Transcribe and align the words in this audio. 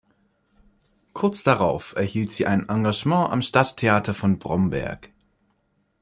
Kurz 1.13 1.43
darauf 1.43 1.95
erhielt 1.95 2.31
sie 2.31 2.47
ein 2.47 2.67
Engagement 2.67 3.29
am 3.31 3.43
Stadttheater 3.43 4.15
von 4.15 4.39
Bromberg. 4.39 5.11